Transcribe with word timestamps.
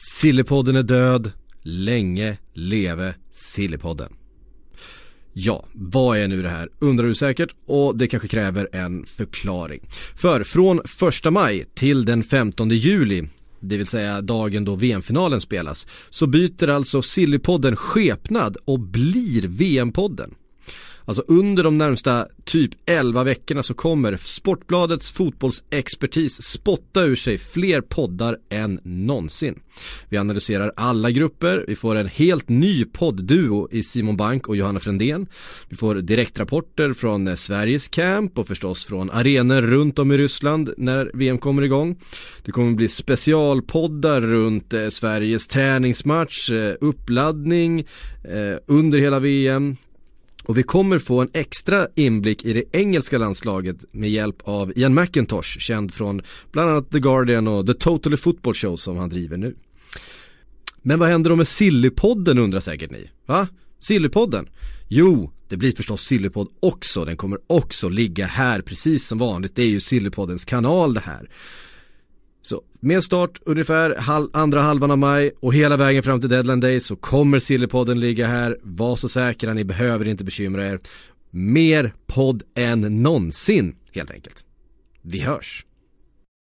Sillepodden 0.00 0.76
är 0.76 0.82
död, 0.82 1.32
länge 1.62 2.38
leve 2.52 3.14
Sillepodden. 3.32 4.12
Ja, 5.32 5.66
vad 5.72 6.18
är 6.18 6.28
nu 6.28 6.42
det 6.42 6.48
här 6.48 6.68
undrar 6.78 7.06
du 7.06 7.14
säkert 7.14 7.54
och 7.66 7.96
det 7.96 8.08
kanske 8.08 8.28
kräver 8.28 8.68
en 8.72 9.06
förklaring. 9.06 9.88
För 10.16 10.44
från 10.44 10.80
1 11.26 11.32
maj 11.32 11.64
till 11.74 12.04
den 12.04 12.22
15 12.22 12.70
juli 12.70 13.28
det 13.60 13.76
vill 13.76 13.86
säga 13.86 14.20
dagen 14.20 14.64
då 14.64 14.74
VM-finalen 14.74 15.40
spelas, 15.40 15.86
så 16.10 16.26
byter 16.26 16.68
alltså 16.68 17.02
Sillypodden 17.02 17.76
skepnad 17.76 18.56
och 18.64 18.80
blir 18.80 19.48
VM-podden. 19.48 20.34
Alltså 21.08 21.24
under 21.26 21.64
de 21.64 21.78
närmsta 21.78 22.26
typ 22.44 22.70
11 22.86 23.24
veckorna 23.24 23.62
så 23.62 23.74
kommer 23.74 24.16
Sportbladets 24.16 25.10
fotbollsexpertis 25.10 26.42
spotta 26.42 27.04
ur 27.04 27.16
sig 27.16 27.38
fler 27.38 27.80
poddar 27.80 28.38
än 28.50 28.80
någonsin. 28.82 29.60
Vi 30.08 30.16
analyserar 30.16 30.72
alla 30.76 31.10
grupper, 31.10 31.64
vi 31.68 31.76
får 31.76 31.96
en 31.96 32.06
helt 32.06 32.48
ny 32.48 32.84
poddduo 32.84 33.68
i 33.70 33.82
Simon 33.82 34.16
Bank 34.16 34.48
och 34.48 34.56
Johanna 34.56 34.80
Frändén. 34.80 35.26
Vi 35.68 35.76
får 35.76 35.94
direktrapporter 35.94 36.92
från 36.92 37.28
eh, 37.28 37.34
Sveriges 37.34 37.88
camp 37.88 38.38
och 38.38 38.48
förstås 38.48 38.86
från 38.86 39.10
arenor 39.10 39.62
runt 39.62 39.98
om 39.98 40.12
i 40.12 40.16
Ryssland 40.16 40.74
när 40.76 41.10
VM 41.14 41.38
kommer 41.38 41.62
igång. 41.62 41.96
Det 42.44 42.52
kommer 42.52 42.72
bli 42.72 42.88
specialpoddar 42.88 44.20
runt 44.20 44.74
eh, 44.74 44.88
Sveriges 44.88 45.46
träningsmatch, 45.46 46.50
eh, 46.50 46.74
uppladdning 46.80 47.86
under 48.66 48.98
hela 48.98 49.20
VM, 49.20 49.76
och 50.48 50.58
vi 50.58 50.62
kommer 50.62 50.98
få 50.98 51.20
en 51.20 51.30
extra 51.32 51.88
inblick 51.94 52.44
i 52.44 52.52
det 52.52 52.64
engelska 52.72 53.18
landslaget 53.18 53.76
med 53.92 54.10
hjälp 54.10 54.36
av 54.44 54.72
Ian 54.76 54.94
McIntosh, 54.94 55.58
känd 55.58 55.94
från 55.94 56.22
bland 56.52 56.70
annat 56.70 56.90
The 56.90 57.00
Guardian 57.00 57.48
och 57.48 57.66
The 57.66 57.74
Totally 57.74 58.16
Football 58.16 58.54
Show 58.54 58.76
som 58.76 58.96
han 58.96 59.08
driver 59.08 59.36
nu. 59.36 59.54
Men 60.82 60.98
vad 60.98 61.08
händer 61.08 61.30
då 61.30 61.36
med 61.36 61.48
Sillypodden 61.48 62.38
undrar 62.38 62.60
säkert 62.60 62.90
ni? 62.90 63.10
Va? 63.26 63.48
Sillypodden? 63.80 64.48
Jo, 64.88 65.32
det 65.48 65.56
blir 65.56 65.72
förstås 65.72 66.02
Sillypodd 66.02 66.48
också, 66.60 67.04
den 67.04 67.16
kommer 67.16 67.38
också 67.46 67.88
ligga 67.88 68.26
här 68.26 68.60
precis 68.60 69.06
som 69.06 69.18
vanligt, 69.18 69.56
det 69.56 69.62
är 69.62 69.70
ju 69.70 69.80
Sillypoddens 69.80 70.44
kanal 70.44 70.94
det 70.94 71.00
här. 71.00 71.30
Så 72.42 72.62
med 72.80 73.04
start 73.04 73.40
ungefär 73.44 73.96
halv, 73.96 74.28
andra 74.32 74.62
halvan 74.62 74.90
av 74.90 74.98
maj 74.98 75.32
och 75.40 75.54
hela 75.54 75.76
vägen 75.76 76.02
fram 76.02 76.20
till 76.20 76.28
deadline 76.28 76.60
day 76.60 76.80
så 76.80 76.96
kommer 76.96 77.38
Sillypodden 77.38 78.00
ligga 78.00 78.26
här. 78.26 78.58
Var 78.62 78.96
så 78.96 79.08
säkra, 79.08 79.54
ni 79.54 79.64
behöver 79.64 80.08
inte 80.08 80.24
bekymra 80.24 80.66
er. 80.66 80.80
Mer 81.30 81.94
podd 82.06 82.42
än 82.54 83.02
någonsin 83.02 83.76
helt 83.92 84.10
enkelt. 84.10 84.44
Vi 85.02 85.20
hörs! 85.20 85.64